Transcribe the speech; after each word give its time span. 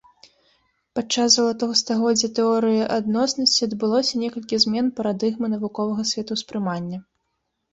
Падчас 0.99 1.29
залатога 1.35 1.75
стагоддзя 1.81 2.29
тэорыі 2.39 2.81
адноснасці 2.97 3.61
адбылося 3.69 4.13
некалькі 4.23 4.59
змен 4.65 4.85
парадыгмы 5.01 5.47
навуковага 5.55 6.03
светаўспрымання. 6.15 6.97